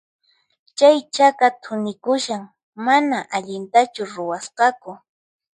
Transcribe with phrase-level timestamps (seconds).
[0.77, 2.43] Chay chaka thunikushan,
[2.85, 4.91] manan allintachu ruwasqaku.